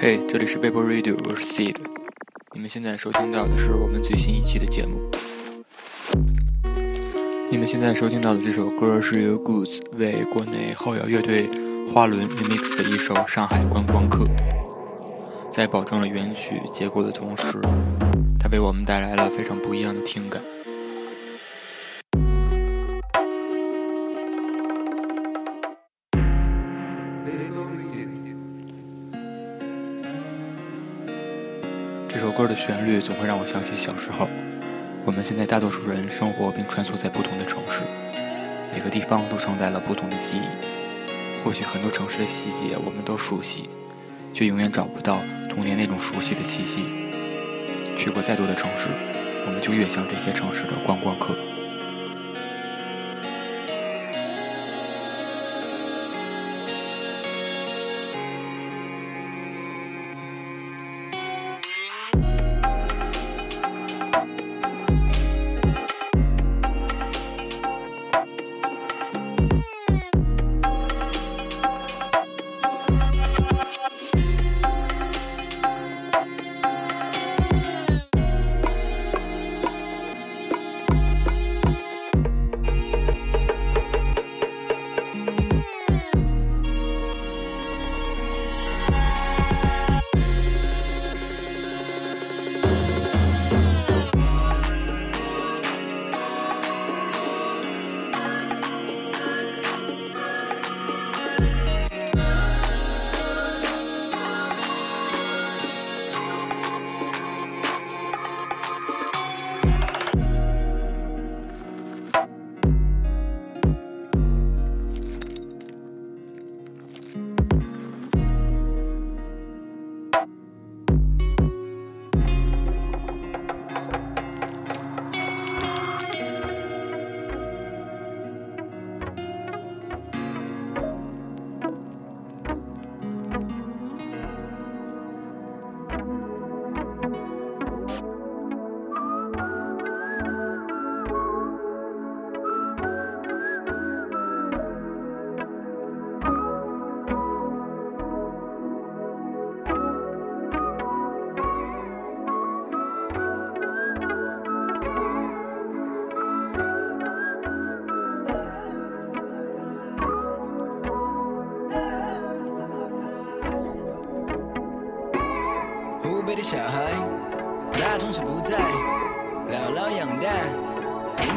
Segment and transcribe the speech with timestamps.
[0.00, 1.74] 嘿，这里是 Paper Radio，我是 Seed。
[2.52, 5.10] 你们现在收听到的是我们最新一期的节目。
[7.50, 11.48] 你们现在收听到的这首歌是由 Goods 为国内后摇乐队
[11.92, 14.22] 花轮 remix 的一首《上海观光客》。
[15.50, 17.60] 在保证了原曲结构的同时，
[18.38, 20.40] 它为我们带来了非常不一样的听感。
[32.48, 34.26] 的旋律总会让我想起小时候。
[35.04, 37.82] 我们现在大多数人生活并穿梭在不同的城市，
[38.74, 41.44] 每个地方都承载了不同的记忆。
[41.44, 43.70] 或许很多城市的细节我们都熟悉，
[44.34, 46.84] 却永远找不到童年那种熟悉的气息。
[47.96, 48.88] 去过再多的城市，
[49.46, 51.34] 我们就越像这些城市的观光客。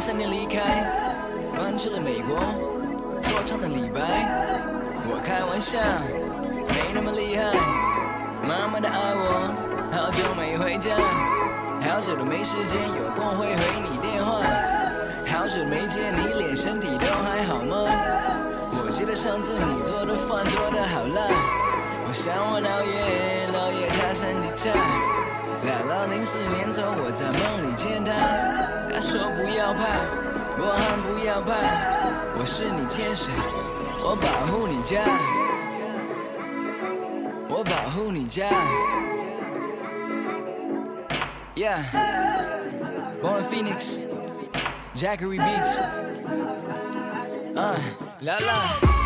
[0.02, 0.58] 三年离开，
[1.56, 2.42] 搬去了美国，
[3.22, 4.02] 说唱的李白。
[5.06, 5.78] 我开玩笑，
[6.74, 7.54] 没那么厉害。
[8.42, 9.54] 妈妈的爱我，
[9.94, 10.90] 好久没回家，
[11.86, 14.42] 好久都没时间，有空会回你电话。
[15.30, 17.86] 好久没见你脸，身体都还好吗？
[18.74, 21.30] 我记得上次你做的饭做的好辣，
[22.10, 24.74] 我想我姥爷，姥爷他身体差。
[25.62, 28.10] 姥姥零四年走，我在梦里见他，
[28.94, 29.80] 他说不要怕，
[30.58, 31.50] 我喊不要怕，
[32.38, 33.30] 我是你天使，
[34.04, 35.02] 我保护你家，
[37.48, 38.50] 我保护你家。
[41.56, 41.84] Yeah,
[43.22, 44.00] born in Phoenix,
[44.96, 45.80] Jackery Beats.
[47.56, 47.78] Uh,
[48.22, 49.01] la la.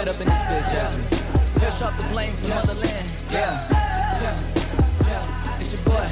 [0.00, 0.72] Good up in this bitch.
[0.72, 0.90] Yeah.
[1.58, 3.14] Fresh off the plane from motherland.
[3.30, 3.60] Yeah.
[5.60, 6.08] It's your boy.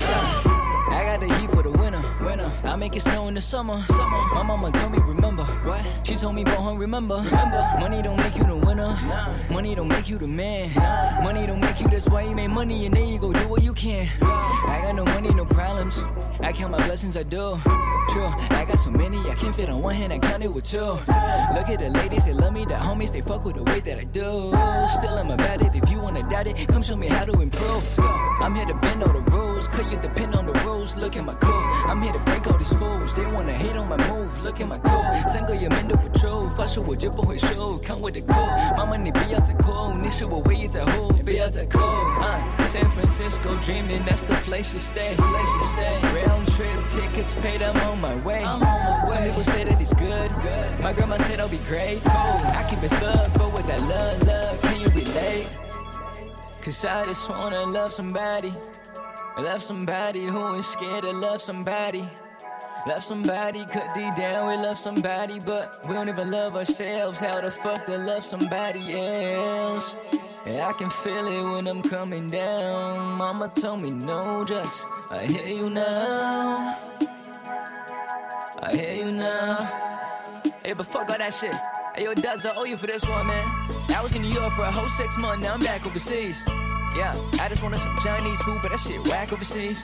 [0.00, 0.90] Yeah.
[0.90, 2.02] I got the heat for the winter.
[2.24, 2.50] Winter.
[2.64, 3.82] I make it snow in the summer.
[3.86, 4.20] Summer.
[4.34, 5.44] My mama told me remember.
[5.44, 5.86] What?
[6.02, 7.16] She told me born remember.
[7.18, 7.76] Remember.
[7.78, 8.88] Money don't make you the winner.
[8.88, 9.28] Nah.
[9.50, 10.74] Money don't make you the man.
[10.74, 11.22] Nah.
[11.22, 11.88] Money don't make you.
[11.88, 14.08] That's why you make money and then you go do what you can.
[14.22, 16.02] I got no money, no problems.
[16.40, 17.60] I count my blessings, I do
[18.09, 20.63] True, I got so many, I can't fit on one hand, I count it with
[20.63, 20.77] two.
[21.55, 23.97] Look at the ladies, they love me, the homies, they fuck with the way that
[23.99, 24.53] I do.
[24.95, 27.83] Still, I'm about it, if you wanna doubt it, come show me how to improve.
[27.83, 28.07] Let's go.
[28.41, 31.25] I'm here to bend all the rules, cause you depend on the rules, look at
[31.25, 31.63] my cool.
[31.89, 34.67] I'm here to break all these fools, they wanna hate on my move, look at
[34.67, 35.03] my cool.
[35.27, 37.77] 三个也没都不出，发 是我绝不会输。
[37.79, 38.33] 看我的酷，
[38.77, 41.79] 妈妈你不要再哭，你是我唯一在乎，不要再哭。
[42.65, 45.15] San Francisco dreaming, that's the place you stay.
[45.15, 46.01] Place you stay.
[46.13, 48.42] Round trip tickets paid, I'm on my way.
[48.44, 49.10] I'm on my way.
[49.10, 50.32] Some people say that it's good.
[50.34, 50.80] good.
[50.80, 52.00] My grandma said I'll be great.
[52.02, 52.12] Cool.
[52.12, 55.48] I keep it thug, but with that love, love, can you relate?
[56.62, 58.52] Cause I just wanna love somebody.
[59.38, 62.08] Love somebody who is scared to love somebody.
[62.86, 67.18] Love somebody, cut deep down, we love somebody, but we don't even love ourselves.
[67.18, 69.96] How the fuck to love somebody else?
[70.46, 73.18] And I can feel it when I'm coming down.
[73.18, 74.86] Mama told me no drugs.
[75.10, 76.78] I hear you now.
[78.62, 80.00] I hear you now.
[80.64, 81.54] Hey, but fuck all that shit.
[81.94, 83.46] Hey, yo, Dubs, I owe you for this one, man.
[83.88, 86.42] I was in New York for a whole six months, now I'm back overseas.
[86.95, 89.83] Yeah, I just wanted some Chinese food, but that shit whack overseas.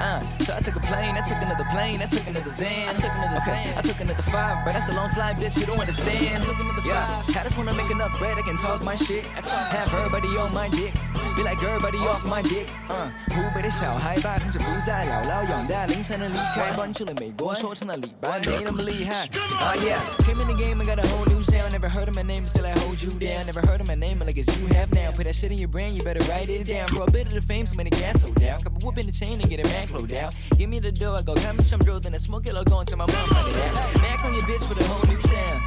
[0.00, 2.88] Uh, so I took a plane, I took another plane, I took another Zan.
[2.88, 3.78] I took another okay, Zan.
[3.78, 6.18] I took another five, but that's a long flight, bitch, you don't understand.
[6.18, 7.36] I took another yeah, five.
[7.36, 9.24] I just wanna make enough bread, I can talk my shit.
[9.36, 10.92] I talk Have everybody on my dick.
[11.36, 19.28] Be like everybody off my dick，嗯，湖北的小孩八成是不再姥姥养大，零三年离开，搬去了美国，说成了李白，没那么厉害。
[19.60, 21.70] Ah yeah, came in the game and got a whole new sound.
[21.70, 23.46] Never heard of my name, still I hold you down.
[23.46, 25.12] Never heard of my name, like it's you have now.
[25.12, 26.87] Put that shit in your brain, you better write it down.
[26.89, 28.63] For a bit of the fame, so many gas sold out.
[28.63, 30.33] Couple whoop in the chain and get a man closed out.
[30.57, 32.63] Give me the dough, I go got me some drill, then I smoke it, I'll
[32.63, 33.93] go until my mom find it out.
[33.95, 35.61] Back on your bitch with a whole new sound.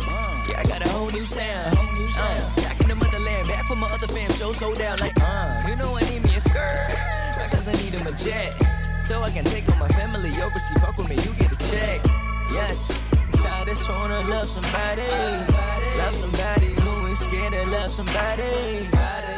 [0.49, 1.73] Yeah, I got a whole new sound.
[1.73, 2.41] A whole new sound.
[2.41, 5.63] Uh, back in the motherland, back with my other fam, show sold out like, uh,
[5.69, 6.89] you know I need me a skirt.
[7.43, 8.55] Because I need him a jet.
[9.05, 12.01] So I can take all my family overseas, fuck with me, you get a check.
[12.53, 12.91] Yes,
[13.45, 15.07] I just wanna love somebody.
[15.99, 18.89] Love somebody who is scared to love somebody.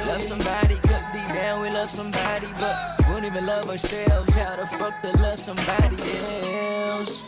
[0.08, 0.98] Love somebody, cut deep
[1.28, 4.34] down, we love somebody, but we don't even love ourselves.
[4.34, 7.22] How the fuck to love somebody else?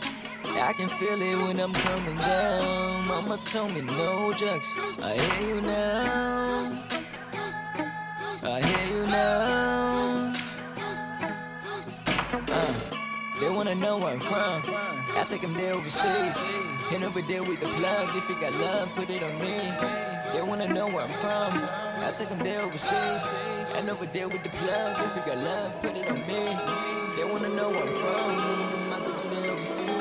[0.45, 3.07] I can feel it when I'm coming down.
[3.07, 4.67] Mama told me no drugs.
[5.01, 6.83] I hear you now.
[8.43, 10.33] I hear you now.
[12.47, 12.73] Uh,
[13.39, 14.61] they wanna know where I'm from.
[15.15, 16.37] I take them there overseas.
[16.91, 18.09] And over there with the plug.
[18.15, 20.10] If you got love, put it on me.
[20.33, 21.51] They wanna know where I'm from.
[22.03, 23.33] I take them there overseas.
[23.75, 24.95] And over there with the plug.
[25.05, 26.57] If you got love, put it on me.
[27.17, 28.93] They wanna know where I'm from.
[28.93, 30.00] I take them there overseas.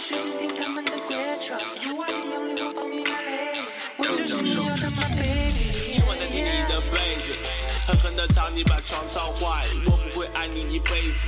[0.00, 1.58] 是去听他们的歌唱。
[1.58, 3.62] You are the only one for me, my lady。
[3.96, 5.77] 我就是你要的 my baby。
[6.18, 7.32] 在你的被子。
[7.86, 11.24] 狠狠的操你把床操坏，我不会爱你一辈子，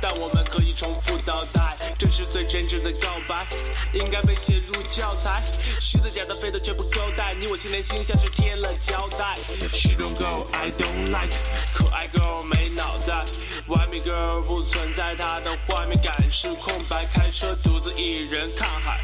[0.00, 3.44] 但我们可以重复倒带，这是最真挚的告白，
[3.92, 5.42] 应该被写入教材。
[5.80, 9.34] 虚的假的废的全部勾带，你我心连心像是贴了胶带。
[9.72, 11.34] She don't go, I don't like，
[11.74, 13.24] 可爱 girl 没脑袋，
[13.66, 17.04] 完美 girl 不存在，她的画面感是空白。
[17.06, 19.00] 开车独自一人看海，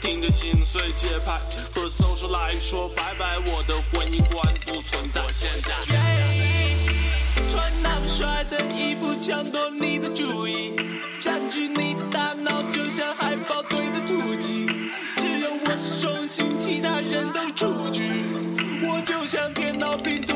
[0.00, 1.38] 听着心碎节拍，
[1.72, 4.77] 和 social 来说拜拜，我的婚姻观不。
[4.80, 5.20] 不存在。
[5.32, 5.72] 现在，
[7.50, 10.76] 穿那么帅的衣服，抢夺你的注意，
[11.20, 14.66] 占据你的大脑，就像海豹队的突击。
[15.16, 18.04] 只有我是中心，其他人都出局，
[18.82, 20.34] 我就像电脑病毒，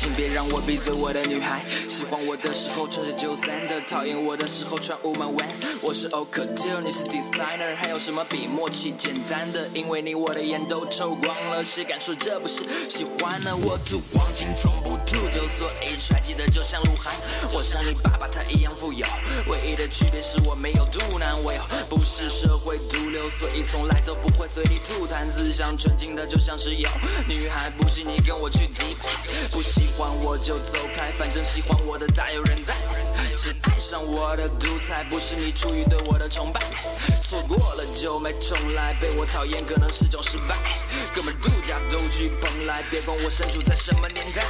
[0.00, 1.62] 请别让我闭嘴，我的女孩。
[2.00, 5.44] 喜欢我的时候穿着九三的，讨厌我的时候穿五满 one。
[5.82, 9.68] 我是 o c a d i l 你是 designer，还有什么比默契简单的？
[9.74, 13.54] 因为你我的烟都抽光了，谁敢说这不是喜欢呢？
[13.54, 17.12] 我吐黄金从不吐酒，所以帅气的就像鹿晗。
[17.52, 19.06] 我像你爸爸他一样富有，
[19.46, 25.30] 唯一的区别是我没有肚腩，我又不是社会毒瘤，所以从来都不会随地吐痰。
[25.30, 26.88] 思想纯净的就像是油，
[27.28, 28.96] 女孩不信你跟我去 deep，
[29.50, 32.72] 不喜欢我就走开，反正喜欢我我的大有人在。
[33.36, 36.60] 只爱上我的独裁，不是你出于对我的崇拜，
[37.20, 40.54] 错过了就没重来，被我讨厌可能是种失败。
[41.12, 44.44] 哥们度假都去蓬莱，别管我身处在什么年代。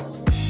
[0.00, 0.49] Bye.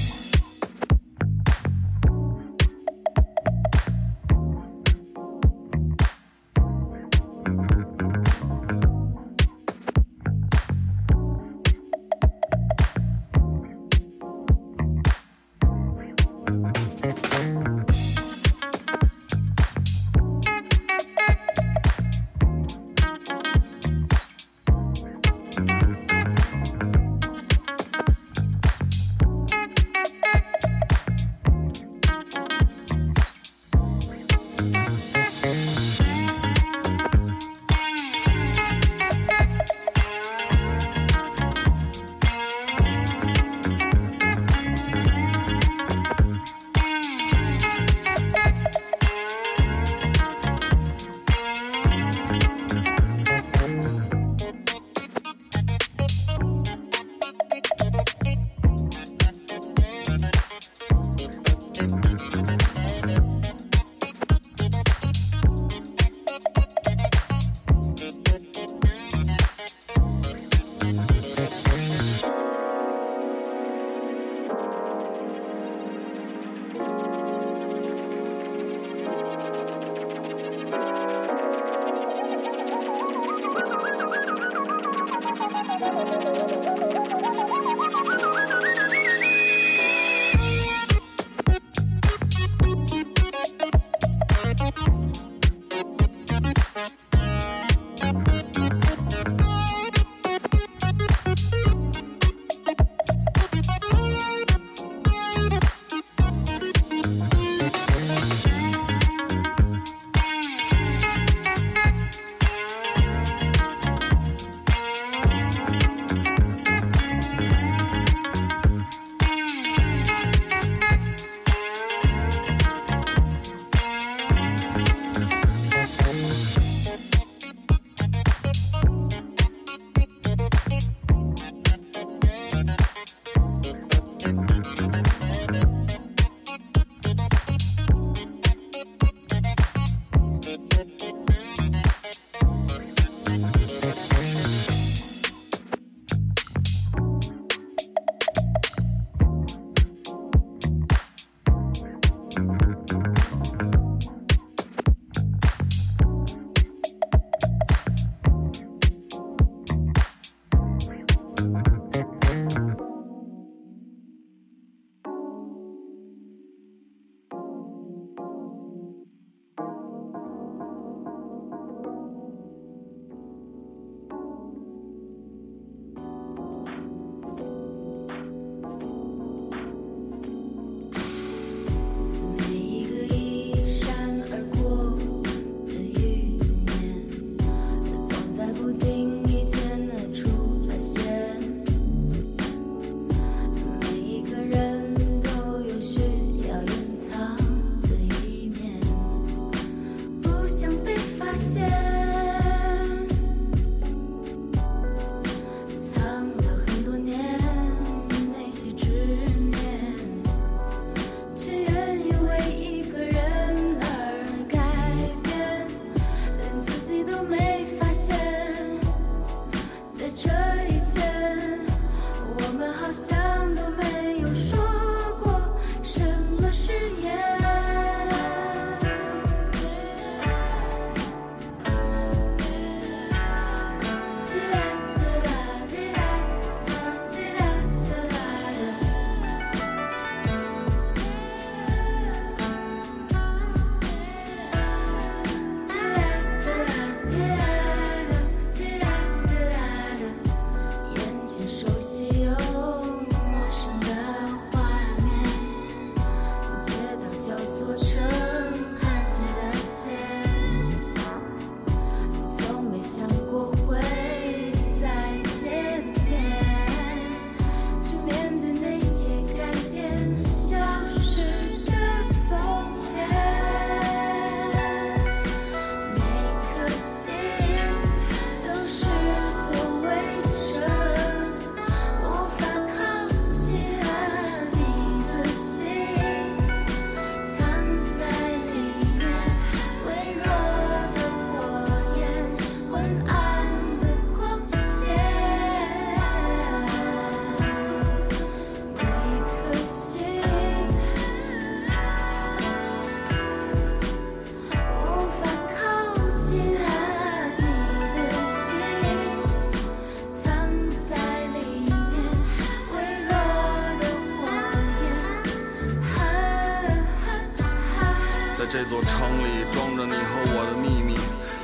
[318.70, 320.94] 座城里装着你和我的秘密。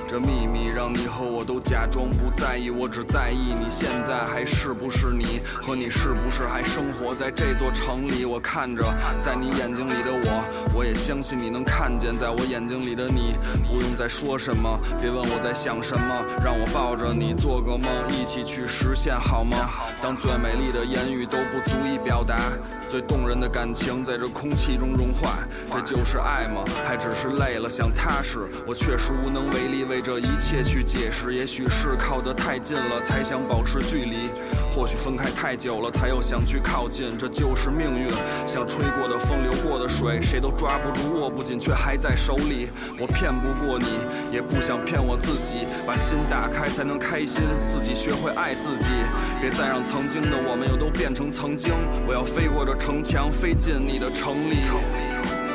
[0.06, 8.24] 这秘密让你和我都假装不在意，我只在意你现在还是不是你，和你是不是还生活在这座城里。
[8.24, 8.84] 我看着
[9.20, 13.34] 在你眼睛里的我，我也相信你能看见在我眼睛里的你。
[13.66, 19.56] 不用再说什么，别问我在想什么，让我抱着你做个梦，一起去实现好吗？
[20.00, 22.38] 当最美丽的言语都不足以表达，
[22.88, 25.38] 最动人的感情在这空气中融化，
[25.72, 26.62] 这就是爱吗？
[26.86, 29.96] 还只是累了想踏实，我确实无能为力为。
[30.06, 34.28] 这一切去解释，也许是靠得太近了，才想保持距离；
[34.72, 37.18] 或许分开太久了，才又想去靠近。
[37.18, 38.08] 这就是命运，
[38.46, 42.68] 像吹过的风，流过的水，谁都抓不住，握不紧，却还在手里。
[43.00, 43.98] 我骗不过你，
[44.30, 45.66] 也不想骗我自己。
[45.84, 47.42] 把心打开，才能开心。
[47.68, 48.90] 自己学会爱自己，
[49.40, 51.72] 别再让曾经的我们又都变成曾经。
[52.06, 55.45] 我要飞过这城墙，飞进你的城里。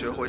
[0.00, 0.26] 学会